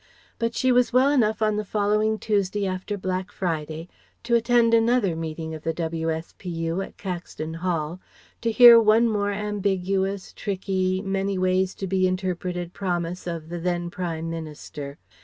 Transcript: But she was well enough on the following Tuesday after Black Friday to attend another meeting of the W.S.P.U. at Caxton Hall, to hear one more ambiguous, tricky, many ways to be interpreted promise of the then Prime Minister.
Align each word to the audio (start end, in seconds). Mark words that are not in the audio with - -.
But 0.39 0.55
she 0.55 0.71
was 0.71 0.91
well 0.91 1.11
enough 1.11 1.43
on 1.43 1.57
the 1.57 1.63
following 1.63 2.17
Tuesday 2.17 2.65
after 2.65 2.97
Black 2.97 3.31
Friday 3.31 3.87
to 4.23 4.33
attend 4.33 4.73
another 4.73 5.15
meeting 5.15 5.53
of 5.53 5.61
the 5.61 5.75
W.S.P.U. 5.75 6.81
at 6.81 6.97
Caxton 6.97 7.53
Hall, 7.53 8.01
to 8.41 8.49
hear 8.51 8.81
one 8.81 9.07
more 9.07 9.29
ambiguous, 9.31 10.33
tricky, 10.33 11.03
many 11.03 11.37
ways 11.37 11.75
to 11.75 11.85
be 11.85 12.07
interpreted 12.07 12.73
promise 12.73 13.27
of 13.27 13.49
the 13.49 13.59
then 13.59 13.91
Prime 13.91 14.27
Minister. 14.27 14.97